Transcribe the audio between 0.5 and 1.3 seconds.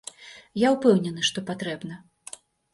Я ўпэўнены,